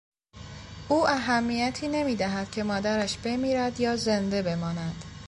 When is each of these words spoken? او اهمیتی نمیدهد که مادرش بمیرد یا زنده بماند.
او 0.89 1.07
اهمیتی 1.07 1.87
نمیدهد 1.87 2.51
که 2.51 2.63
مادرش 2.63 3.17
بمیرد 3.17 3.79
یا 3.79 3.95
زنده 3.95 4.41
بماند. 4.41 5.05